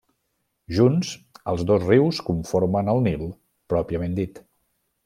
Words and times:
Junts, 0.77 1.11
els 1.53 1.61
dos 1.73 1.85
rius 1.91 2.23
conformen 2.31 2.91
el 2.95 3.05
Nil 3.11 3.31
pròpiament 3.75 4.23
dit. 4.23 4.47